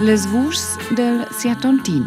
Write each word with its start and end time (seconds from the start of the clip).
Les 0.00 0.26
vuschs 0.28 0.76
del 0.92 1.22
Siatontin, 1.32 2.04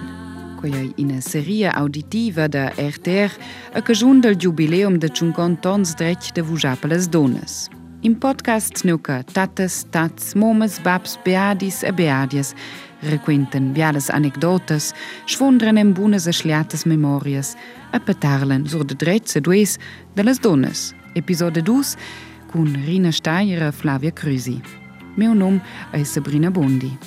quei 0.61 0.91
ina 1.01 1.17
seria 1.21 1.71
auditiva 1.71 2.45
da 2.47 2.67
RTR 2.77 3.33
a 3.73 3.81
cagiun 3.81 4.21
del 4.21 4.37
jubileum 4.37 4.99
de 4.99 5.09
50 5.09 5.73
ans 5.73 5.95
dretg 5.97 6.35
de 6.35 6.43
vujar 6.45 6.77
per 6.77 6.91
les 6.91 7.07
donas. 7.09 7.69
In 8.03 8.13
podcast 8.13 8.85
nuca 8.85 9.23
tatas, 9.33 9.87
tats, 9.89 10.35
momes, 10.35 10.77
babs, 10.83 11.17
beadis 11.25 11.81
e 11.81 11.91
beadias 11.91 12.53
requenten 13.09 13.73
bialas 13.73 14.09
anecdotas, 14.09 14.93
schwundren 15.25 15.77
en 15.77 15.93
bunas 15.93 16.29
schliatas 16.29 16.85
memorias 16.85 17.57
e 17.91 17.99
petarlen 17.99 18.69
sur 18.69 18.85
de 18.85 18.93
drets 18.93 19.35
e 19.35 19.41
dues 19.41 19.79
de 20.13 20.23
les 20.23 20.37
donas. 20.37 20.93
Episode 21.15 21.61
2 21.61 21.97
cun 22.55 22.71
Rina 22.85 23.11
Steyer 23.11 23.63
e 23.63 23.71
Flavia 23.73 24.11
Crusi. 24.11 24.61
Meu 25.15 25.33
nom 25.33 25.61
è 25.91 26.03
Sabrina 26.03 26.49
Bondi. 26.49 26.97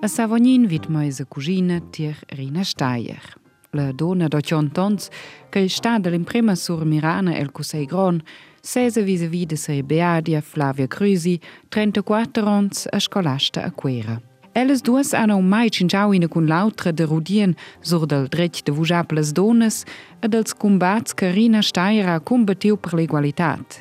A 0.00 0.08
Savognin 0.08 0.66
vit 0.66 0.86
meisa 0.88 1.24
cugina 1.26 1.80
tier 1.90 2.16
Rina 2.30 2.64
Steyer. 2.64 3.22
La 3.70 3.92
donna 3.92 4.26
d'Ocion 4.26 4.72
Tons, 4.72 5.10
che 5.48 5.68
sta 5.68 6.00
dall'imprema 6.00 6.56
sur 6.56 6.84
Mirana 6.84 7.36
el 7.36 7.52
Cusei 7.52 7.86
Gron, 7.86 8.20
sesa 8.60 9.00
vis-a-vis 9.00 9.46
de 9.46 9.56
sei 9.56 9.84
Beadia 9.84 10.40
Flavia 10.40 10.88
Crusi, 10.88 11.40
34 11.68 12.48
ans 12.48 12.88
a 12.90 12.98
scolasta 12.98 13.62
a 13.62 13.70
Quera. 13.70 14.29
Elles 14.60 14.82
duas 14.82 15.14
an 15.14 15.30
au 15.30 15.40
mai 15.40 15.70
chinjauine 15.70 16.28
kun 16.28 16.46
lautre 16.46 16.92
de 16.92 17.04
rudien 17.04 17.54
sur 17.80 18.06
del 18.06 18.26
dret 18.28 18.60
de 18.66 18.72
vujables 18.72 19.32
dones 19.32 19.86
e 20.20 20.28
dels 20.28 20.52
combats 20.52 21.14
que 21.14 21.32
Rina 21.32 21.62
Steyer 21.62 22.08
a 22.08 22.20
combatiu 22.20 22.76
per 22.76 22.92
l'egualitat. 22.92 23.80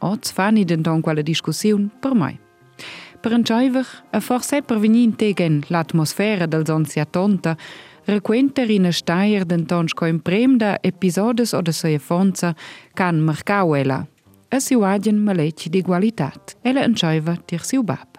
Ots 0.00 0.32
fani 0.32 0.64
den 0.64 0.82
don 0.82 1.00
quale 1.00 1.22
discussiun 1.22 1.92
per 2.02 2.14
mai. 2.14 2.40
Per 3.22 3.32
enxaiver, 3.32 3.86
a 4.10 4.18
e 4.18 4.20
forse 4.20 4.62
per 4.62 4.80
venir 4.80 5.04
in 5.04 5.14
tegen 5.14 5.62
l'atmosfera 5.68 6.46
del 6.46 6.66
zonzia 6.66 7.04
tonta, 7.04 7.56
Frequente 8.02 8.64
Rina 8.64 8.90
Steyer 8.90 9.44
den 9.44 9.66
ton 9.66 9.86
sco 9.86 10.06
in 10.06 10.18
premda 10.18 10.78
episodes 10.82 11.52
o 11.54 11.62
de 11.62 11.72
soie 11.72 11.98
fonza 11.98 12.56
can 12.94 13.20
marcau 13.20 13.76
ela. 13.76 14.08
A 14.50 14.56
e 14.56 14.60
siu 14.60 14.82
agen 14.82 15.22
maleci 15.22 15.70
d'igualitat. 15.70 16.56
Ela 16.64 16.82
enxaiva 16.82 17.36
tir 17.46 17.62
siu 17.62 17.84
bab. 17.84 18.09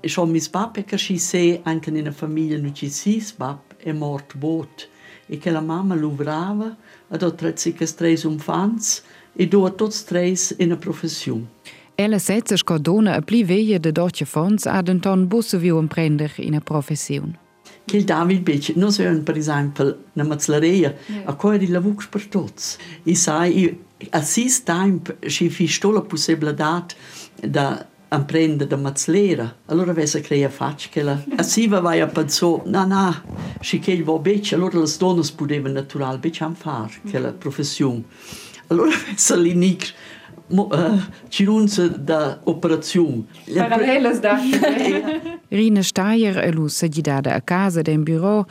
Ich 0.00 0.16
habe 0.16 0.30
mein 0.30 0.42
Papa 0.50 0.82
che 0.82 1.60
anche 1.64 1.90
in 1.90 1.96
una 1.96 2.12
famiglia 2.12 2.56
non 2.56 2.72
ci 2.72 2.88
si 2.88 3.20
bab 3.36 3.58
è 3.78 3.90
morto 3.90 4.38
bot 4.38 4.88
e 5.26 5.38
che 5.38 5.50
la 5.50 5.60
mamma 5.60 5.96
lavorava 5.96 6.76
ed 7.10 7.22
ha 7.22 7.30
tre 7.32 7.52
tre 7.52 8.10
infants 8.10 9.02
e 9.34 9.48
due 9.48 9.74
tutti 9.74 10.04
tre 10.04 10.28
in 10.28 10.66
una 10.66 10.76
professione. 10.76 11.46
Ella 11.96 12.20
setze 12.20 12.56
sco 12.56 12.78
dona 12.78 13.14
a 13.14 13.22
pli 13.22 13.42
veia 13.42 13.80
de 13.80 13.90
dotje 13.90 14.24
fons 14.24 14.66
ad 14.66 14.88
un 14.88 15.00
ton 15.00 15.26
busse 15.26 15.58
viu 15.58 15.78
emprender 15.78 16.32
in 16.36 16.54
a 16.54 16.60
professiun. 16.60 17.36
Che 17.84 18.04
David 18.04 18.42
Becce, 18.42 18.74
noi 18.76 18.92
siamo 18.92 19.22
per 19.22 19.36
esempio 19.36 20.04
una 20.12 20.24
mazzareria, 20.24 20.94
a 21.24 21.34
cui 21.34 21.58
di 21.58 21.66
lavoro 21.68 22.06
per 22.08 22.26
tutti. 22.28 22.62
E 23.02 23.14
sai, 23.16 23.76
a 24.10 24.22
sis 24.22 24.62
tempo 24.62 25.16
ci 25.26 25.66
sto 25.66 25.90
la 25.90 26.02
possibilità 26.02 26.86
da 27.40 27.84
Apprende 28.10 28.66
da 28.66 28.76
mazzlera. 28.76 29.54
Allora 29.66 29.90
aveva 29.90 30.20
creato 30.20 30.54
facchela. 30.54 31.22
E 31.38 31.42
si 31.42 31.66
va 31.68 31.78
a 31.78 32.06
pensare, 32.06 32.62
na, 32.64 32.84
no, 32.84 33.14
se 33.60 33.78
che 33.78 34.02
va 34.02 34.18
bene, 34.18 34.40
allora 34.52 34.78
le 34.78 34.90
donne 34.98 35.22
potevano 35.36 35.74
naturalmente 35.74 36.46
fare 36.54 37.00
quella 37.10 37.32
professione. 37.32 38.04
Allora 38.68 38.90
aveva 39.14 39.42
l'inicro 39.42 39.92
uh, 40.48 40.72
eh, 40.72 41.00
cirunță 41.28 41.86
de 41.86 42.38
operațiune. 42.44 43.24
Paralelas, 43.54 44.18
da. 44.18 44.38
da. 44.60 44.68
Eh, 44.68 45.02
eh. 45.50 45.58
Rina 45.58 45.80
Steyer, 45.80 46.54
Lu 46.54 46.66
Sedida 46.66 47.20
de 47.20 47.30
Acasă, 47.30 47.82
din 47.82 48.02
birou, 48.02 48.46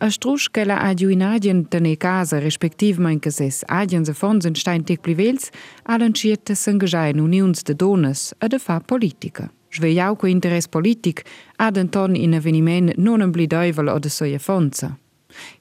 a 0.00 0.08
struschkella 0.08 0.78
adiuinadien 0.80 1.66
da 1.68 1.78
ne 1.80 1.96
casa 1.96 2.38
respektiv 2.40 2.98
mein 2.98 3.18
geses 3.20 3.64
adien 3.68 4.04
se 4.04 4.12
von 4.12 4.40
sind 4.40 4.56
steintig 4.56 5.02
plivels 5.02 5.50
allenschierte 5.84 6.54
s'engagein 6.54 7.20
unions 7.20 7.64
de 7.64 7.74
dones 7.74 8.32
a 8.40 8.48
de 8.48 8.58
fa 8.58 8.80
politica. 8.80 9.50
Sveiau 9.70 10.16
cu 10.16 10.26
interes 10.26 10.66
politic 10.68 11.24
adenton 11.56 12.16
in 12.16 12.32
eveniment 12.32 12.96
non 12.96 13.20
un 13.20 13.32
blidaivel 13.32 13.88
o 13.88 13.98
de 13.98 14.08
soia 14.08 14.38
fonza. 14.38 14.96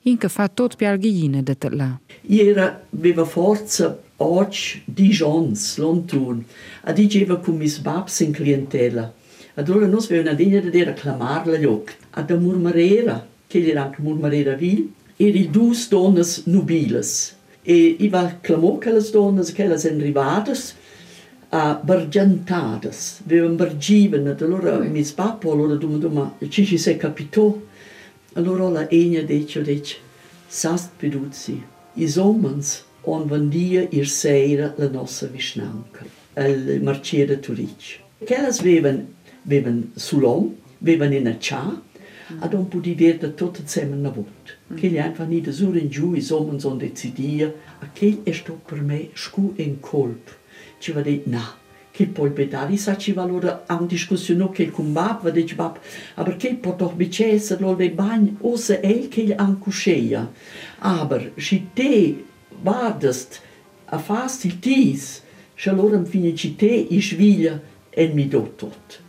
Inca 0.03 0.29
fa 0.29 0.47
tot 0.47 0.77
pial 0.77 0.97
ghiine 0.97 1.43
de 1.43 1.69
la. 1.71 1.99
Iera 2.21 2.79
viva 2.91 3.25
forza 3.25 3.97
oggi 4.17 4.81
di 4.85 5.17
lontun, 5.77 6.45
a 6.83 6.93
diceva 6.93 7.35
cum 7.35 7.57
mis 7.57 7.79
babs 7.79 8.21
in 8.21 8.31
clientela. 8.31 9.11
Adora 9.55 9.85
nos 9.85 10.07
veu 10.07 10.21
una 10.21 10.33
digna 10.33 10.61
de 10.61 10.83
reclamarla 10.83 11.57
lloc, 11.57 11.93
ad 12.11 12.31
amurmarera, 12.31 13.27
murmarera, 13.49 13.55
che 13.57 13.67
era 13.67 13.83
anche 13.83 14.01
murmarera 14.01 14.53
vil, 14.55 14.93
eri 15.17 15.49
due 15.49 15.75
donne 15.89 16.23
nubiles. 16.45 17.35
E 17.63 17.95
iva 17.99 18.37
clamò 18.39 18.77
che 18.77 18.91
le 18.91 19.01
donne 19.11 19.43
che 19.43 19.67
le 19.67 19.77
sono 19.77 19.97
arrivate 19.97 20.53
a 21.51 21.79
bargiantades, 21.83 23.21
avevano 23.25 23.55
bargiven, 23.55 24.35
allora 24.39 24.77
mis 24.79 25.11
papà 25.11 25.49
allora 25.49 25.75
domandò, 25.75 26.37
ci 26.47 26.63
ci 26.63 26.77
sei 26.77 26.95
capito? 26.95 27.67
Allora 28.33 28.69
la 28.69 28.89
egna 28.89 29.21
dice, 29.21 29.61
dice, 29.63 29.97
sast 30.47 30.91
peduzzi, 30.97 31.61
i 31.95 32.13
omens 32.17 32.83
on 33.01 33.27
vendia 33.27 33.87
ir 33.89 34.07
seira 34.07 34.73
la 34.77 34.89
nostra 34.89 35.27
visnanca, 35.27 36.05
il 36.37 36.81
marciere 36.83 37.39
Turic. 37.39 37.99
Quellas 38.23 38.61
vevan, 38.61 39.07
vevan 39.41 39.91
sulom, 39.95 40.55
vevan 40.77 41.13
in 41.13 41.27
a 41.27 41.37
cia, 41.39 41.81
Adon 42.39 42.67
pudideta 42.67 43.27
tutto 43.29 43.61
semmen 43.65 43.99
mhm. 43.99 44.05
a 44.05 44.09
vot. 44.09 44.57
Che 44.75 44.87
gli 44.87 44.97
einfach 44.97 45.27
ni 45.27 45.41
da 45.41 45.51
sur 45.51 45.75
in 45.75 45.89
giù 45.89 46.13
i 46.13 46.21
sommen 46.21 46.59
son 46.59 46.77
decidia, 46.77 47.51
a 47.79 47.89
che 47.91 48.19
è 48.23 48.31
sto 48.31 48.59
per 48.65 48.81
me 48.81 49.09
scu 49.13 49.53
en 49.55 49.79
colp. 49.79 50.29
Ci 50.77 50.91
va 50.91 51.01
dit, 51.01 51.25
na, 51.25 51.57
che 51.91 52.05
poi 52.05 52.29
pedali 52.31 52.77
sa 52.77 52.95
ci 52.95 53.11
va 53.11 53.25
loro 53.25 53.63
a 53.65 53.75
un 53.79 53.87
discussione 53.87 54.49
che 54.51 54.69
con 54.69 54.93
bab, 54.93 55.23
va 55.23 55.29
dit 55.31 55.55
bab, 55.55 55.79
aber 56.15 56.37
che 56.37 56.53
pot 56.55 56.77
doch 56.77 56.93
bicesa 56.93 57.57
lol 57.59 57.75
de 57.75 57.89
bagn, 57.89 58.37
o 58.41 58.55
se 58.55 58.79
el 58.81 59.07
che 59.07 59.23
gli 59.23 59.33
ancuscheia. 59.35 60.31
Aber, 60.79 61.31
si 61.35 61.69
te 61.73 62.23
badest, 62.61 63.41
a 63.85 63.97
fasti 63.97 64.59
tis, 64.59 65.23
și 65.59 65.69
lor 65.69 65.91
în 65.91 66.03
fine 66.03 66.33
cite 66.33 66.85
ișvilă 66.89 67.61
en 67.89 68.11
mi 68.13 68.25
dotot. 68.25 69.01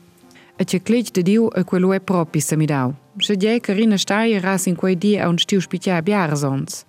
E 0.57 0.65
ce 0.65 0.79
cleci 0.79 1.11
de 1.11 1.21
diu 1.21 1.49
e 1.55 1.63
quello 1.63 1.95
e 1.95 1.99
propi 1.99 2.39
să 2.39 2.57
mi 2.57 2.67
dau. 2.67 2.95
Šedje 3.23 3.61
Karine 3.61 3.99
Štaje 3.99 4.41
rasin 4.41 4.77
koje 4.77 4.95
die 4.95 5.23
a 5.23 5.29
un 5.29 5.39
štiv 5.39 5.61
špitja 5.61 6.01
bjarzons. 6.03 6.85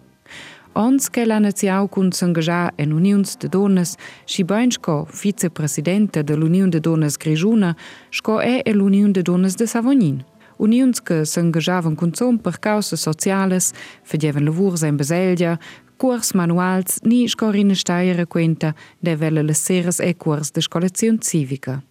Ons 0.73 1.09
kellanet 1.09 1.57
si 1.57 1.69
aukunzen 1.69 2.33
geja 2.33 2.69
en 2.77 2.93
Uniuns 2.93 3.35
de 3.41 3.47
Dones, 3.47 3.97
Šibanjko, 4.25 5.07
vicepresidente 5.23 6.23
de 6.23 6.35
l'Union 6.35 6.71
de 6.71 6.79
Dones 6.79 7.17
Grižuna, 7.17 7.73
ško 8.09 8.41
e 8.41 8.61
e 8.65 8.73
l'Union 8.73 9.13
de 9.13 9.21
Dones 9.21 9.55
de 9.55 9.67
Savonin. 9.67 10.21
Uniunske 10.57 11.25
sen 11.25 11.51
gejaven 11.51 11.95
kunzom 11.95 12.37
per 12.39 12.59
cause 12.61 12.97
sociales, 12.97 13.73
verdjeven 14.11 14.45
levur 14.45 14.77
sein 14.77 14.97
beselja, 14.97 15.57
cuors 15.97 16.33
manuals 16.33 17.01
ni 17.03 17.27
scorine 17.27 17.75
steiere 17.75 18.25
quenta 18.25 18.73
de 19.01 19.15
velle 19.15 19.43
le 19.43 19.53
seres 19.53 19.99
e 19.99 20.13
cuors 20.13 20.51
de 20.51 20.61
scolazion 20.61 21.19
civica. 21.21 21.81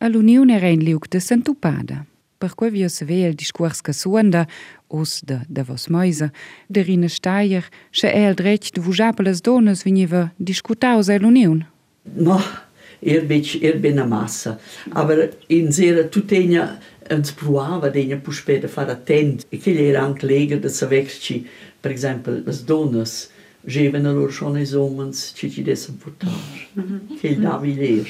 All'Unione 0.00 0.58
Reinliuk 0.58 1.08
de 1.08 1.20
Sentupada 1.20 2.04
per 2.38 2.48
Perquo 2.50 2.70
vi 2.70 2.82
se 2.82 2.88
sevel 2.88 3.34
discuors 3.34 3.80
ca 3.80 3.92
suenda 3.92 4.46
os 4.88 5.20
de 5.22 5.40
de 5.48 5.62
vos 5.62 5.88
meise, 5.88 6.30
de 6.68 6.82
rine 6.82 7.08
steier, 7.08 7.64
se 7.92 8.08
el 8.08 8.34
drecht 8.34 8.74
de 8.74 8.92
japeles 8.92 9.40
dones 9.40 9.84
veniva 9.84 10.32
discutaus 10.38 11.08
el 11.08 11.24
uniun. 11.24 11.64
Ma 12.16 12.40
er 13.02 13.24
bet 13.26 13.62
er 13.62 13.78
ben 13.78 13.98
a 13.98 14.06
massa, 14.06 14.58
aber 14.92 15.30
in 15.48 15.72
sera 15.72 16.04
tutenia 16.04 16.78
ens 17.10 17.32
pruava 17.32 17.90
degna 17.90 18.16
puspeda 18.16 18.68
far 18.68 18.90
attent. 18.90 19.46
E 19.50 19.58
che 19.58 19.72
gli 19.72 19.82
era 19.82 20.02
anche 20.02 20.26
lega 20.26 20.56
de 20.56 20.68
saverci, 20.68 21.46
per 21.80 21.92
esempio, 21.92 22.42
les 22.44 22.64
dones, 22.64 23.30
Schon 23.66 24.56
es 24.56 24.74
omens 24.74 25.32
ci 25.34 25.50
ci 25.50 25.62
dessen 25.62 25.98
votar. 25.98 26.30
Che 27.20 27.36
davi 27.36 27.74
ler. 27.74 28.06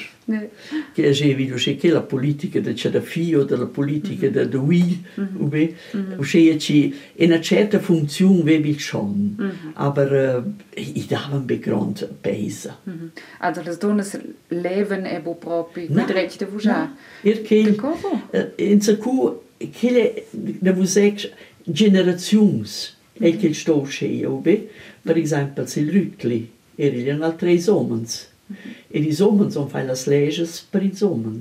Che 0.95 1.77
che 1.79 1.91
la 1.91 2.03
politica 2.03 2.61
de 2.61 2.75
c'è 2.75 2.91
da 2.91 3.01
fio 3.01 3.45
della 3.45 3.67
politica 3.67 4.29
de 4.29 4.49
de 4.49 4.57
ui, 4.57 5.03
ube, 5.39 5.75
usce 6.19 6.59
ci 6.59 6.95
in 7.15 7.31
una 7.31 7.41
certa 7.41 7.79
funzione 7.79 8.43
vevi 8.43 8.79
schon. 8.79 9.37
Aber 9.75 10.45
uh, 10.45 10.53
i 10.77 11.07
davan 11.09 11.47
begrond 11.47 12.07
peisa. 12.21 12.77
Also 13.39 13.63
das 13.63 13.79
donas 13.79 14.19
leven 14.49 15.07
e 15.07 15.21
bo 15.21 15.35
propi 15.35 15.87
mit 15.89 16.11
recht 16.11 16.39
de 16.39 16.47
vuja. 16.47 16.95
Ir 17.23 17.41
che 17.43 17.77
in 18.57 18.81
sa 18.83 18.97
cu 18.97 19.41
che 19.73 19.91
le 19.91 20.25
de 20.31 20.73
vusec 20.73 21.31
generazioni 21.65 22.95
e 23.19 23.37
che 23.37 23.55
sto 23.55 23.79
uscendo, 23.79 24.43
per 25.07 25.17
esempio, 25.19 25.63
il 25.63 25.89
Rütli, 25.89 26.49
erano 26.75 27.25
altri 27.25 27.63
uomini. 27.69 28.07
E 28.89 28.99
i 28.99 29.17
uomini 29.21 29.51
sono 29.53 29.69
fatti 29.69 30.11
le 30.11 30.21
leggi 30.21 30.49
per 30.69 30.83
i 30.83 30.93
uomini. 31.01 31.41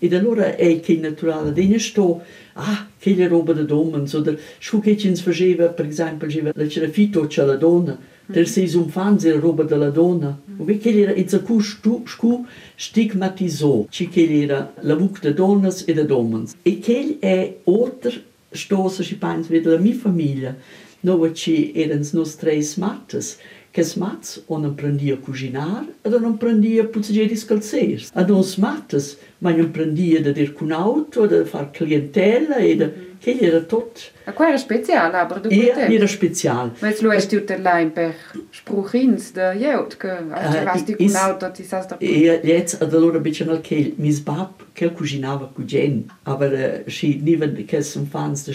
E 0.00 0.16
allora 0.16 0.56
è 0.56 0.80
che 0.80 0.96
naturale, 0.96 1.52
degna 1.52 1.78
sto, 1.78 2.22
ah, 2.54 2.88
che 2.98 3.14
le 3.14 3.28
roba 3.28 3.52
da 3.52 3.72
uomini, 3.72 4.10
oder 4.12 4.36
schu 4.58 4.80
che 4.80 4.96
ci 4.96 5.14
faceva, 5.14 5.68
per 5.68 5.86
esempio, 5.86 6.26
la 6.54 6.66
c'era 6.66 6.88
fito 6.88 7.26
c'è 7.28 7.44
la 7.44 7.54
donna, 7.54 7.96
der 8.26 8.48
sei 8.48 8.74
un 8.74 8.88
fan 8.88 9.16
la 9.22 9.38
roba 9.38 9.62
della 9.62 9.90
donna. 9.90 10.36
O 10.56 10.64
che 10.64 10.90
era 10.90 11.14
in 11.14 11.28
zacu 11.28 11.60
scu 11.60 12.44
stigmatizò, 12.74 13.86
ci 13.90 14.08
che 14.08 14.42
era 14.42 14.74
la 14.80 14.96
vuc 14.96 15.20
de 15.20 15.32
donnas 15.32 15.84
e 15.86 15.94
de 15.94 16.02
uomini. 16.02 16.48
E 16.62 16.80
che 16.80 17.16
è 17.20 17.58
oltre 17.64 18.22
stosa, 18.50 19.04
ci 19.04 19.16
penso, 19.16 19.50
vede 19.50 19.70
la 19.70 19.78
mia 19.78 19.94
famiglia, 19.94 20.56
noi 21.04 21.34
ci 21.34 21.72
erano 21.74 22.02
nos 22.12 22.36
tre 22.36 22.58
mattes, 22.76 23.38
che 23.70 23.82
smats 23.82 24.44
o 24.46 24.58
non 24.58 24.74
prendia 24.74 25.16
cucinar 25.16 25.84
e 26.02 26.08
non 26.08 26.36
prendia 26.36 26.84
puzzare 26.84 27.26
di 27.26 27.36
scalzers. 27.36 28.10
Ad 28.14 28.30
uns 28.30 28.56
mattes, 28.56 29.18
ma 29.38 29.50
non 29.50 29.70
prendia 29.72 30.20
da 30.22 30.30
dir 30.30 30.52
con 30.52 30.70
auto, 30.70 31.26
da 31.26 31.44
far 31.44 31.70
clientela 31.72 32.56
e 32.56 32.76
da... 32.76 32.88
Che 33.18 33.38
era 33.40 33.60
tot. 33.60 34.12
A 34.26 34.32
qua 34.32 34.48
era 34.48 34.58
speciale, 34.58 35.16
aber 35.16 35.40
du 35.40 35.48
Ja, 35.48 35.88
era 35.88 36.06
special. 36.06 36.72
Ma 36.80 36.88
jetzt 36.88 37.00
schaust 37.00 37.32
du 37.32 37.40
dir 37.40 37.54
allein 37.56 37.90
per 37.90 38.12
Spruchins 38.50 39.32
de 39.32 39.54
Jeut, 39.56 39.96
Eh, 40.04 40.66
hast 40.66 40.86
du 40.86 40.94
is- 40.98 41.12
con 41.12 41.20
auto, 41.22 41.50
ti 41.50 41.64
sai 41.64 41.86
da 41.88 41.96
E 41.98 42.40
jetzt, 42.44 42.82
ad 42.82 42.92
allora 42.92 43.18
bitte 43.18 43.44
mal 43.46 43.62
che 43.62 43.94
mis 43.96 44.20
bab 44.20 44.50
che 44.74 44.92
cucinava 44.92 45.50
cu 45.54 45.64
gen, 45.64 46.04
aber 46.24 46.84
uh, 46.86 46.90
si 46.90 47.18
niven 47.22 47.64
che 47.64 47.82
son 47.82 48.06
fans 48.06 48.44
de 48.44 48.52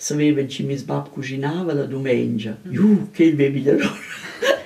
să 0.00 0.14
vedem 0.14 0.46
ce 0.46 0.62
mi-s 0.62 0.82
la 1.72 1.82
domenica. 1.82 2.58
Iu, 2.72 3.08
că-i 3.14 3.30
bebi 3.30 3.58
de 3.58 3.70
lor! 3.70 3.98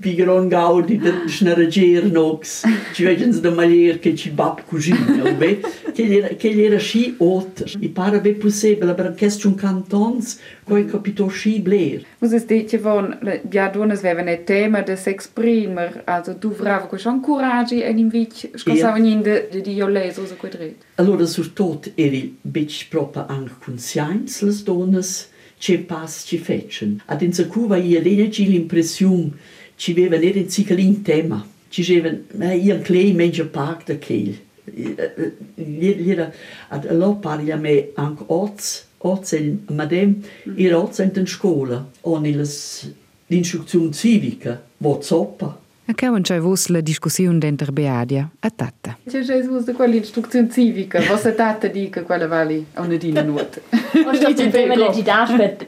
pigeron 0.00 0.48
gaudi 0.48 0.98
da 0.98 1.12
snarager 1.26 2.04
nox 2.10 2.62
ci 2.94 3.04
vegens 3.04 3.40
da 3.40 3.50
malier 3.50 3.98
che 3.98 4.14
ci 4.14 4.30
bab 4.30 4.64
cugina 4.64 5.32
be 5.38 5.60
che 5.92 6.02
era 6.16 6.28
che 6.28 6.64
era 6.64 6.78
și 6.78 7.14
ot 7.18 7.64
i 7.80 7.88
pare 7.88 8.20
be 8.20 8.32
possibile 8.32 8.94
per 8.94 9.14
question 9.18 9.54
cantons 9.54 10.38
coi 10.64 10.84
capito 10.84 11.28
sci 11.28 11.60
bler. 11.60 12.04
Vos 12.18 12.32
este 12.32 12.66
ce 12.66 12.78
von 12.78 13.18
ja 13.50 13.68
dones 13.68 14.02
wäre 14.02 14.22
ne 14.22 14.36
tema 14.44 14.80
des 14.80 15.06
exprimer 15.06 16.02
also 16.04 16.32
du 16.32 16.48
bravo 16.48 16.86
che 16.86 16.96
schon 16.96 17.20
courage 17.20 17.84
e 17.84 17.90
in 17.90 18.08
vic 18.08 18.50
scosava 18.54 18.96
niente 18.96 19.48
de, 19.50 19.60
di 19.60 19.72
io 19.72 19.86
leso 19.86 20.26
so 20.26 20.36
quadret 20.36 20.76
allora 20.94 21.26
sur 21.26 21.52
tot 21.52 21.92
eri 21.94 22.36
bitch 22.40 22.88
proper 22.88 23.26
anche 23.28 23.54
conscience 23.64 24.44
les 24.44 24.62
dones 24.62 25.28
che 25.60 25.78
pas 25.78 26.24
ci 26.26 26.38
fecen. 26.38 27.02
Ad 27.06 27.20
in 27.20 27.32
cuva 27.48 27.76
io 27.76 28.00
lena 28.00 28.30
ci 28.30 28.48
l'impressione 28.48 29.30
ci 29.76 29.92
aveva 29.92 30.16
era 30.16 30.38
in 30.38 30.48
ciclin 30.48 31.02
tema. 31.02 31.46
Ci 31.68 31.82
avevan, 31.82 32.24
ma 32.36 32.52
io 32.52 32.74
un 32.74 32.82
clay 32.82 33.12
mengia 33.12 33.44
pac 33.44 33.86
da 33.86 33.96
quel. 33.96 34.36
Lira, 35.54 36.32
ad 36.68 36.86
allo 36.86 37.16
parli 37.16 37.50
a 37.50 37.56
me 37.56 37.90
anche 37.94 38.24
oz, 38.26 38.84
oz 38.98 39.32
e 39.32 39.58
madem, 39.68 40.22
ir 40.56 40.74
oz 40.74 40.98
in 40.98 41.12
den 41.12 41.26
scuola, 41.26 41.88
on 42.02 42.22
l'instruzione 43.26 43.92
civica, 43.92 44.62
mo 44.78 45.00
zoppa. 45.00 45.58
A 45.90 45.92
che 45.92 46.08
c'è 46.20 46.38
vos 46.38 46.68
la 46.68 46.80
discussione 46.80 47.38
dentro 47.38 47.72
Beadia 47.72 48.30
a 48.38 48.50
tata. 48.50 48.96
C'è 49.08 49.22
Jesus 49.22 49.64
de 49.64 49.72
quella 49.72 49.96
istruzione 49.96 50.48
civica, 50.48 51.00
was 51.10 51.24
a 51.24 51.32
tata 51.32 51.66
dica 51.66 52.04
quella 52.04 52.28
vali 52.28 52.64
a 52.74 52.82
una 52.82 52.94
dina 52.94 53.22
nuot. 53.22 53.60
Und 54.06 54.14
steht 54.14 54.38
in 54.38 54.50
prima 54.50 54.76
legidaspet 54.76 55.66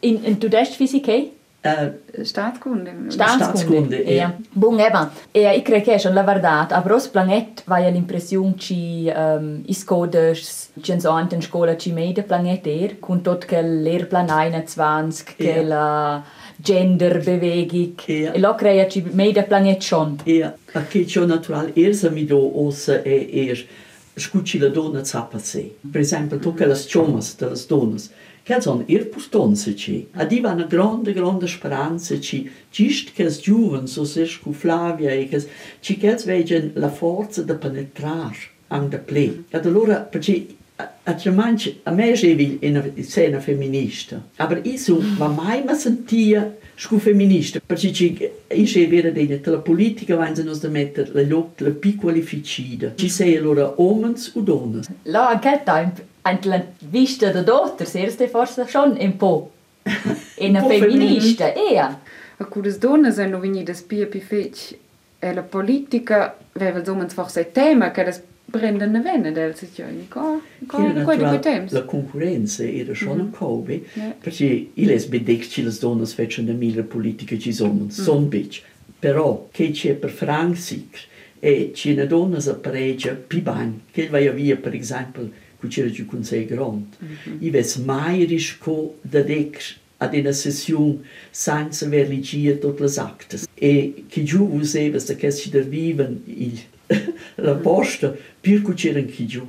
in 0.00 0.20
in 0.24 0.36
tudest 0.36 0.74
fisiche 0.74 1.30
Uh, 1.64 1.94
Staatskunde. 2.22 2.92
Staatskunde, 3.08 4.02
ja. 4.02 4.12
ja. 4.12 4.34
Bun 4.52 4.78
eben. 4.78 5.08
E 5.32 5.56
ich 5.56 5.66
è 5.66 5.98
schon 5.98 6.12
la 6.12 6.22
verdad. 6.22 6.70
A 6.72 6.82
bros 6.82 7.08
planet 7.08 7.62
vai 7.64 7.90
l'impressione 7.90 8.52
ci 8.58 9.10
um, 9.16 9.62
iscodes 9.64 10.68
gens 10.74 11.06
ont 11.06 11.32
in 11.32 11.40
scola 11.40 11.74
ci 11.78 11.92
meide 11.92 12.22
planet 12.22 12.66
er 12.66 12.98
con 13.00 13.22
tot 13.22 13.46
che 13.46 13.62
lehrplan 13.62 14.26
21 14.26 15.08
che 15.36 15.62
Ja. 15.62 16.22
genderbeweging. 16.62 17.92
Ja. 18.06 18.32
En 18.32 18.46
ook 18.46 18.58
krijg 18.58 18.94
je 18.94 19.02
meer 19.12 19.34
de 19.34 19.42
planeet 19.42 19.82
schon. 19.82 20.18
Ja, 20.24 20.56
dat 20.72 20.88
krijg 20.88 21.12
je 21.12 21.20
natuurlijk 21.20 21.76
eerder 21.76 22.12
met 22.12 22.30
als 22.30 22.86
eer. 23.04 23.66
Escuchila 24.14 24.68
dona 24.68 25.04
zapatse. 25.04 25.70
Per 25.80 26.00
esempio, 26.00 26.38
tu 26.38 26.54
che 26.54 26.66
le 26.66 26.76
ciomas 26.76 27.36
delle 27.36 27.58
donne, 27.66 27.98
che 28.44 28.60
sono 28.60 28.84
ir 28.86 29.08
portonsici. 29.08 30.06
A 30.12 30.24
diva 30.24 30.52
una 30.52 30.66
grande, 30.66 31.12
grande 31.12 31.48
speranza, 31.48 32.20
ci 32.20 32.48
gist 32.70 33.12
che 33.12 33.24
es 33.24 33.40
giovani, 33.40 33.88
so 33.88 34.04
se 34.04 34.26
scu 34.26 34.52
Flavia, 34.52 35.10
e 35.10 35.28
che 35.28 35.44
ci 35.80 35.96
che 35.96 36.12
es 36.12 36.24
vegen 36.24 36.70
la 36.74 36.90
forza 36.90 37.42
di 37.42 37.54
penetrare 37.54 38.36
an 38.68 38.88
de 38.88 38.98
plei. 38.98 39.44
Ad 39.50 39.64
ja, 39.64 39.68
allora, 39.68 39.96
perché 39.96 40.46
a, 40.76 40.92
a 41.04 41.14
Germanci, 41.14 41.80
a 41.84 41.90
me 41.92 42.12
jevi 42.12 42.58
in 42.62 42.76
una 42.76 42.90
scena 43.02 43.38
femminista, 43.38 44.20
aber 44.36 44.60
io 44.64 44.76
sono, 44.76 45.06
ma 45.18 45.28
mai 45.28 45.62
mi 45.62 45.74
sentia 45.74 46.56
scu 46.74 46.98
femminista, 46.98 47.60
perché 47.64 47.92
ci, 47.92 48.30
sei 48.66 48.86
vera 48.86 49.10
degna, 49.10 49.38
la 49.42 49.58
politica 49.58 50.16
vanno 50.16 50.42
nos 50.42 50.60
da 50.60 50.68
mettere 50.68 51.10
la 51.12 51.22
lotta, 51.22 51.64
la 51.64 51.70
piccola 51.70 52.20
ficida. 52.20 52.92
Ci 52.94 53.08
sei 53.08 53.36
allora 53.36 53.72
uomini 53.76 54.14
o 54.34 54.40
donne. 54.40 54.80
Lo 55.02 55.20
an 55.20 55.40
quel 55.40 55.62
tempo 55.62 56.02
anche 56.22 56.48
la 56.48 56.64
vista 56.78 57.30
da 57.30 57.42
dotter 57.42 57.86
serste 57.86 58.28
forse 58.28 58.66
schon 58.66 58.96
un 58.98 59.16
po' 59.16 59.50
in 60.38 60.50
Un 60.50 60.56
a 60.56 60.60
po' 60.62 60.68
femminista. 60.68 61.52
Ja. 61.70 62.00
A 62.36 62.44
cudas 62.46 62.78
donnas 62.78 63.18
hanno 63.18 63.38
venidas 63.38 63.82
pia 63.82 64.06
pi 64.06 64.20
fetch. 64.20 64.76
E 65.18 65.32
la 65.32 65.42
politica 65.42 66.36
aveva 66.52 66.84
somens 66.84 67.14
forse 67.14 67.52
tema 67.52 67.90
che 67.90 68.22
prendono 68.58 69.02
venne 69.02 69.32
del 69.32 69.54
co 70.08 70.40
di 70.56 71.02
quei 71.02 71.18
natural, 71.18 71.40
temps. 71.40 71.72
la 71.72 71.82
concorrenza 71.84 72.62
era 72.64 72.94
schon 72.94 73.20
un 73.20 73.30
cobe, 73.30 73.82
Ja. 73.94 74.14
perché 74.20 74.68
io 74.72 74.86
les 74.86 75.06
bedecc 75.06 75.52
che 75.54 75.62
le 75.62 75.76
donne 75.78 76.06
facciano 76.06 76.52
mille 76.52 76.82
politica 76.82 77.36
ci 77.36 77.52
sono, 77.52 77.86
son 77.90 78.28
bitch. 78.28 78.62
Però, 78.98 79.48
che 79.50 79.70
c'è 79.70 79.94
per 79.94 80.10
Frankreich 80.10 81.06
e 81.40 81.72
c'è 81.74 81.92
una 81.92 82.06
donna 82.06 82.38
che 82.38 82.48
appareggia 82.50 83.12
più 83.14 83.42
bene, 83.42 83.80
che 83.90 84.08
va 84.08 84.18
via, 84.30 84.56
per 84.56 84.74
esempio, 84.74 85.30
qui 85.56 85.68
c'era 85.68 85.90
giù 85.90 86.06
con 86.06 86.22
sei 86.24 86.46
grande. 86.46 86.96
Io 87.40 87.50
ves 87.50 87.76
mai 87.76 88.24
risco 88.24 88.98
da 89.02 89.20
dec 89.20 89.76
ad 89.98 90.14
una 90.14 90.32
sessione 90.32 91.00
senza 91.30 91.86
leggiato 91.86 92.74
tutte 92.74 92.82
le 92.84 92.92
acte. 92.96 93.38
E 93.54 94.04
che 94.08 94.22
giù 94.22 94.48
usava 94.52 94.98
che 95.16 95.30
si 95.30 95.50
viven 95.50 96.22
il, 96.26 96.60
la 97.36 97.54
posta, 97.54 98.14
più 98.40 98.62
che 98.62 98.74
c'erano 98.74 99.06
che 99.06 99.26
giù. 99.26 99.46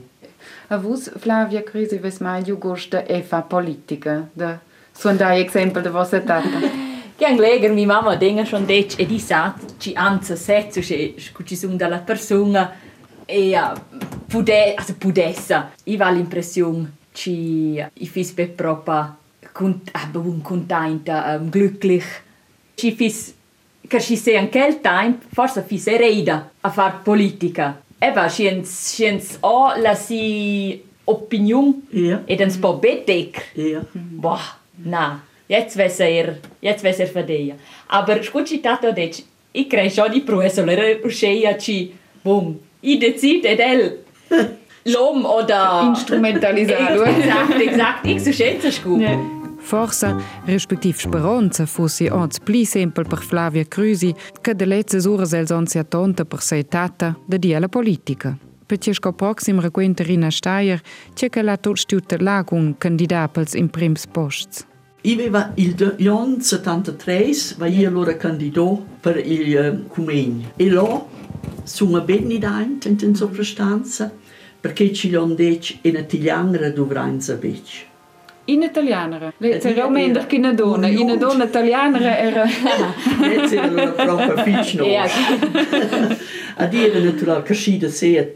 A 0.68 0.78
vos, 0.78 1.12
Flavia 1.18 1.64
Crisi, 1.64 1.98
ves 1.98 2.20
mai 2.20 2.42
ju 2.42 2.58
gusta 2.58 3.06
e 3.06 3.22
fa 3.22 3.42
politica. 3.42 4.28
Da, 4.34 4.60
so 4.92 5.10
un 5.10 5.18
dai 5.18 5.40
exempel 5.42 5.84
de 5.84 5.90
vostra 5.90 6.22
tata. 6.22 6.84
Che 7.16 7.26
angleger 7.26 7.72
mi 7.72 7.86
mamma 7.86 8.16
denga 8.16 8.44
schon 8.44 8.66
dec 8.66 9.00
e 9.00 9.06
di 9.06 9.20
sa 9.20 9.56
ci 9.78 9.94
anza 9.94 10.36
setzo 10.36 10.82
che 10.82 11.16
ci 11.46 11.56
sono 11.56 11.76
dalla 11.76 12.00
persona 12.00 12.74
e 13.26 13.58
uh, 13.58 13.98
pude 14.28 14.74
also 14.74 14.96
pudessa. 14.96 15.72
I 15.86 15.96
va 15.98 16.10
l'impressione 16.10 16.92
ci 17.14 17.82
i 17.94 18.08
fis 18.08 18.34
be 18.34 18.48
propa 18.48 19.18
un 19.62 20.42
contenta 20.44 21.38
um, 21.40 21.50
glücklich. 21.50 22.06
Ci 22.76 22.92
fis 22.92 23.34
che 23.88 24.00
ci 24.02 24.18
se 24.18 24.36
anche 24.36 24.66
il 24.66 24.82
time 24.82 25.18
forse 25.32 25.64
fis 25.64 25.88
ereda 25.88 26.50
a 26.62 26.70
far 26.70 27.02
politica. 27.04 27.82
E 27.98 28.12
va 28.12 28.28
scienz 28.28 28.92
scienz 28.94 29.38
o 29.42 29.74
la 29.78 29.96
si 29.96 30.84
opinion 31.06 31.74
Ja. 31.92 32.22
ed 32.26 32.42
ens 32.42 32.58
po 32.58 32.74
bedec. 32.74 33.52
Ja. 33.56 33.82
Boah, 33.94 34.58
na, 34.84 35.22
jetzt 35.48 35.78
weiß 35.78 36.00
er, 36.00 36.38
jetzt 36.62 36.84
weiß 36.84 37.00
er 37.00 37.08
verdea. 37.08 37.56
Aber 37.88 38.22
scucci 38.24 38.60
tato 38.62 38.92
dec, 38.92 39.24
i 39.54 39.68
crei 39.68 39.90
schon 39.90 40.12
di 40.12 40.22
professor 40.22 40.68
usceia 41.04 41.56
ci, 41.58 41.94
bum, 42.24 42.60
i 42.82 42.98
decide 42.98 43.48
ed 43.50 43.60
el 43.60 43.98
l'om 44.92 45.26
oder 45.26 45.84
Instrumentalisar, 45.88 47.08
Exakt, 47.08 47.62
exakt, 47.62 48.06
ich 48.06 48.24
so 48.24 48.32
schätze 48.32 48.72
scu. 48.72 49.00
Forsa, 49.66 50.16
respektiv 50.46 50.96
speranza, 50.96 51.66
fosse 51.66 52.08
oggi 52.12 52.38
più 52.44 52.64
semplice 52.64 53.10
per 53.10 53.18
Flavia 53.18 53.66
Crusi 53.66 54.14
che 54.40 54.54
de 54.54 54.66
letzte 54.66 55.08
ore 55.08 55.26
els 55.38 55.50
on 55.50 55.66
si 55.66 55.80
attonta 55.80 56.24
per 56.24 56.40
sei 56.40 56.68
tata 56.68 57.18
da 57.26 57.38
dia 57.38 57.58
la 57.58 57.68
politica. 57.68 58.38
Perché 58.64 58.94
sco 58.94 59.12
proxim 59.14 59.60
requenta 59.60 60.04
Rina 60.04 60.30
Steyer, 60.30 60.80
c'è 61.16 61.30
che 61.30 61.42
la 61.42 61.58
tot 61.58 61.78
stiuta 61.78 62.16
là 62.20 62.44
con 62.44 62.76
candidat 62.78 63.32
pels 63.32 63.56
in 63.56 63.70
prims 63.70 64.06
posts. 64.06 64.68
Io 65.02 65.14
aveva 65.16 65.52
il 65.56 66.08
anno 66.10 66.40
73, 66.40 67.56
va 67.58 67.66
io 67.66 67.88
allora 67.90 68.16
candidato 68.18 68.86
per 69.00 69.18
il 69.18 69.84
uh. 69.90 70.44
E 70.58 70.70
là 70.70 71.06
sono 71.64 72.02
ben 72.02 72.30
ident 72.30 72.86
in 72.86 73.16
soprastanza, 73.16 74.14
perché 74.60 74.94
ci 74.94 75.16
hanno 75.16 75.34
detto 75.34 75.74
in 75.82 75.98
Atigliangra 75.98 76.70
dovranno 76.70 77.20
sapere. 77.20 77.94
in 78.46 78.62
italianere. 78.62 79.26
Avete 79.26 79.70
eh, 79.70 79.86
in 79.86 79.92
minder 79.92 80.22
in 80.22 80.28
kunnen 80.28 80.56
doen. 80.56 80.84
In 80.84 81.10
het 81.10 81.20
doen 81.20 81.42
italianere 81.42 82.10
er... 82.10 82.34
Net 83.20 83.50
zijn 83.50 83.74
we 83.74 83.92
proper 83.96 84.38
fiets 84.38 84.74
nog. 84.74 84.88
Ja. 84.88 85.08
En 86.56 86.70
die 86.70 86.80
hebben 86.80 87.04
natuurlijk 87.04 87.46
verschillende 87.46 87.90
zeeën, 87.90 88.28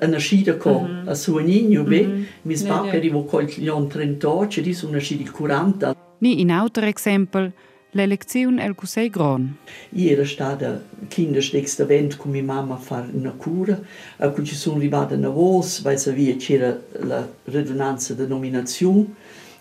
verschillende 0.00 0.56
ko, 0.56 0.86
suonigno 1.12 1.84
be. 1.84 2.24
Mis 2.42 2.62
papa 2.62 2.98
die 2.98 3.12
wo 3.12 3.24
col 3.24 3.48
Leon 3.56 3.88
Trentocci, 3.88 4.62
die 4.62 4.74
sono 4.74 4.92
verschillende 4.92 5.30
curanta. 5.30 5.94
Ni 6.18 6.38
in 6.40 6.50
altro 6.50 6.86
esempio, 6.86 7.52
la 7.90 8.06
lezione 8.06 8.62
el 8.64 8.74
cusei 8.74 9.08
gron. 9.08 9.56
Ieri 9.90 10.26
stata 10.26 10.82
kindersteckste 11.08 11.82
event 11.82 12.16
con 12.16 12.30
mia 12.30 12.42
mama 12.42 12.76
far 12.76 13.08
na 13.12 13.32
cura, 13.36 13.80
a 14.18 14.28
cui 14.28 14.44
ci 14.44 14.54
sono 14.54 14.76
arrivate 14.76 15.14
una 15.14 15.28
voce, 15.28 15.82
vai 15.82 15.94
a 15.94 16.10
via 16.10 16.36
c'era 16.36 16.76
la 17.00 17.28
redundanza 17.44 18.14
denominazione, 18.14 19.06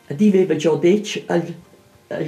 die 0.07 0.31
hebben 0.31 0.59
ja 0.59 0.75
dit 0.75 1.23
als, 1.27 1.43
als 2.07 2.27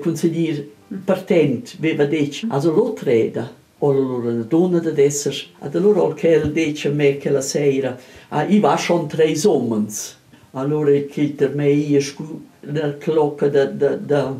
consigliere 0.00 0.64
partent, 1.04 1.76
aveva 1.78 2.04
detto, 2.04 2.46
a 2.48 2.62
lotreda, 2.62 3.50
o 3.78 3.92
loro 3.92 4.28
una 4.28 4.42
donna 4.42 4.78
da 4.78 4.90
desser, 4.90 5.34
ad 5.58 5.74
allora 5.74 6.14
che 6.14 6.50
detto 6.50 6.88
a 6.88 6.92
me 6.92 7.16
che 7.16 7.30
la 7.30 7.40
sera, 7.40 7.98
ah, 8.28 8.44
io 8.44 8.60
va 8.60 8.76
schon 8.76 9.06
tre 9.08 9.34
sommens, 9.34 10.16
allora 10.52 10.90
che 11.10 11.34
per 11.36 11.54
me 11.54 11.70
io 11.70 12.00
scu, 12.00 12.40
la 12.60 12.96
clocca 12.96 13.48
da, 13.48 13.64
da, 13.66 13.96
da, 13.96 14.34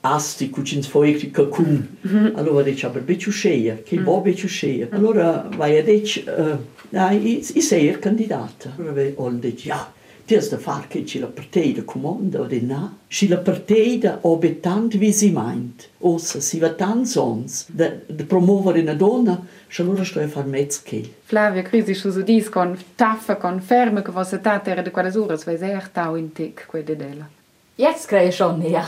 asti 0.00 0.50
cucin 0.50 0.82
sfoicri 0.82 1.30
cacun, 1.30 1.96
mhm. 2.00 2.32
allora 2.36 2.62
dice, 2.62 2.86
aber 2.86 3.02
becciu 3.02 3.30
sceia, 3.30 3.82
che 3.82 3.98
mm. 3.98 4.04
bo 4.04 4.20
becciu 4.20 4.46
sceia, 4.46 4.86
allora 4.90 5.48
vai 5.56 5.78
a 5.78 5.82
detto, 5.82 6.20
eh, 6.30 6.96
ah, 6.96 7.10
io 7.10 7.42
sei 7.42 7.98
candidata, 7.98 8.72
allora 8.76 9.02
ho 9.16 9.30
detto, 9.30 9.62
ja, 9.64 9.92
ti 10.26 10.34
has 10.34 10.48
da 10.48 10.58
far 10.58 10.88
che 10.88 11.06
ci 11.06 11.20
la 11.20 11.28
partita 11.28 11.82
comanda, 11.84 12.40
o 12.40 12.46
di 12.46 12.60
na. 12.60 12.92
Ci 13.06 13.28
la 13.28 13.38
partita 13.38 14.18
obe 14.22 14.60
tant 14.60 14.94
wie 14.94 15.12
sie 15.12 15.30
meint. 15.30 15.88
Ossa, 15.98 16.40
si 16.40 16.58
va 16.58 16.70
tant 16.70 17.06
sons, 17.06 17.66
da, 17.68 17.92
da 18.06 18.24
promuovere 18.24 18.80
una 18.80 18.94
donna, 18.94 19.40
ci 19.68 19.82
allora 19.82 20.04
sto 20.04 20.20
a 20.20 20.26
far 20.26 20.46
mezzchel. 20.46 21.08
Flavia 21.22 21.62
Crisi 21.62 21.94
su 21.94 22.10
su 22.10 22.22
dis 22.22 22.48
con 22.48 22.76
taffa, 22.96 23.36
con 23.36 23.60
ferme, 23.60 24.02
che 24.02 24.10
fosse 24.10 24.40
tata 24.40 24.70
era 24.70 24.82
de 24.82 24.90
quelle 24.90 25.16
ore, 25.16 25.36
vai 25.44 25.56
sehr 25.56 25.88
tau 25.90 26.16
in 26.16 26.32
tic, 26.32 26.66
quei 26.66 26.82
de 26.82 26.96
della. 26.96 27.28
Jetzt 27.76 28.08
creio 28.08 28.32
schon, 28.32 28.62
ja. 28.62 28.84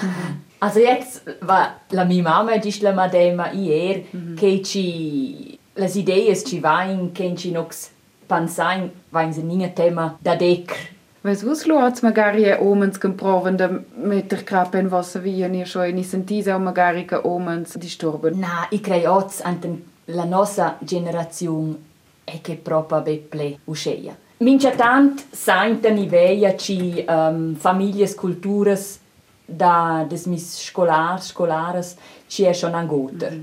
Also 0.61 0.81
jetzt 0.81 1.23
war 1.41 1.83
la 1.91 2.05
mia 2.05 2.23
mamma 2.23 2.57
dice 2.57 2.83
la 2.83 2.93
madema 2.93 3.53
ier 3.53 4.07
che 4.35 4.61
ci 4.63 5.57
las 5.75 5.95
ideas 5.95 6.43
ci 6.45 6.59
vain 6.59 7.13
che 7.13 7.33
ci 7.37 7.53
nox 7.53 7.91
pensain 8.27 8.91
vain 9.11 9.33
se 9.33 9.43
ninga 9.43 9.69
tema 9.69 10.17
da 10.21 10.35
decr. 10.35 10.97
Lo 11.23 11.79
hat 11.81 12.03
magari 12.03 12.45
e 12.45 12.57
omens 12.61 12.99
comproven 12.99 13.57
de 13.57 13.81
mit 13.97 14.31
der 14.31 14.45
Krappen 14.45 14.91
Wasser 14.91 15.25
wie 15.25 15.41
ihr 15.43 15.67
schon 15.67 15.85
in 15.85 16.05
sentis 16.05 16.47
auch 16.47 16.61
magari 16.61 17.07
omens 17.25 17.75
disturben. 17.75 18.39
Na, 18.39 18.69
i 18.71 18.81
creio 18.81 19.15
oz 19.15 19.41
anten 19.41 19.83
la 20.07 20.25
nostra 20.25 20.77
generazione 20.81 21.77
è 22.25 22.41
che 22.41 22.55
proprio 22.55 23.01
beple 23.01 23.59
usceia. 23.65 24.17
Mincha 24.39 24.71
tant 24.71 25.25
sainta 25.33 25.89
ni 25.91 26.07
veia 26.07 26.55
ci 26.57 27.05
um, 27.09 27.57
famiglie 27.57 28.15
culturas 28.15 29.01
da 29.45 30.05
des 30.09 30.27
mis 30.27 30.57
scolars, 30.57 31.27
scolares 31.27 31.97
ci 32.29 32.45
è 32.45 32.53
schon 32.53 32.75
angoter. 32.75 33.37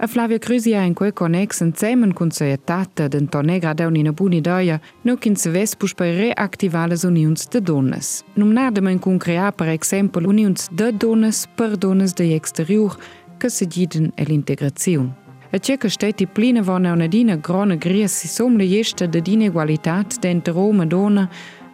A 0.00 0.06
Flavia 0.06 0.38
Crüsia 0.38 0.84
in 0.86 0.92
quei 0.94 1.10
connex 1.10 1.58
en 1.60 1.72
zemen 1.74 2.12
cun 2.14 2.30
societata 2.30 3.08
d'Antonega 3.10 3.72
da 3.74 3.88
un'ina 3.88 4.12
buni 4.12 4.38
doia, 4.40 4.76
no 5.02 5.16
chin 5.16 5.34
se 5.34 5.50
ves 5.50 5.74
pus 5.74 5.90
per 5.92 6.12
reactivar 6.14 6.86
les 6.88 7.02
unions 7.02 7.48
de 7.50 7.58
dones. 7.60 8.22
Num 8.36 8.52
nademen 8.54 9.00
cun 9.02 9.18
crear, 9.18 9.50
per 9.52 9.66
exempel, 9.72 10.28
unions 10.30 10.68
de 10.70 10.92
dones 10.92 11.48
per 11.56 11.74
dones 11.76 12.14
de 12.14 12.28
exterior, 12.36 12.94
che 13.40 13.50
se 13.50 13.66
giden 13.66 14.12
el 14.14 14.30
integraziun. 14.30 15.10
A 15.50 15.58
ce 15.58 15.76
che 15.76 15.88
stai 15.88 16.14
plina 16.32 16.62
vona 16.62 16.92
una 16.92 17.08
dina 17.08 17.34
grona 17.34 17.74
gries 17.74 18.12
si 18.12 18.28
som 18.28 18.56
le 18.56 18.66
jesta 18.66 19.06
de 19.06 19.20
din 19.20 19.42
egualitat 19.42 20.20
dentro 20.20 20.52
Roma 20.52 20.86
dona 20.86 21.28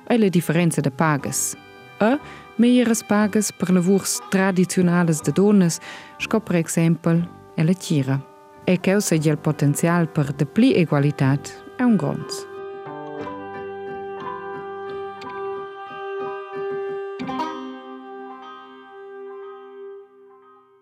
e 0.09 0.16
le 0.16 0.31
differenze 0.31 0.81
de 0.81 0.90
pagas. 0.90 1.54
A 2.00 2.19
meieres 2.57 3.02
pagas 3.02 3.52
per 3.52 3.71
lavurs 3.71 4.21
tradizionales 4.31 5.21
de 5.21 5.33
dones, 5.33 5.78
sco 6.19 6.40
per 6.40 6.57
exempel 6.57 7.28
e 7.55 7.65
la 7.65 7.73
tira. 7.73 8.21
E 8.65 8.81
che 8.81 9.01
seigi 9.01 9.29
il 9.29 9.39
potenzial 9.39 10.09
per 10.09 10.33
de 10.33 10.47
pli 10.47 10.75
egualitat 10.75 11.75
è 11.77 11.83
un 11.83 11.97
gronz. 11.97 12.54